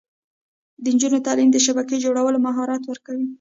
[0.83, 3.27] د نجونو تعلیم د شبکې جوړولو مهارت ورکوي.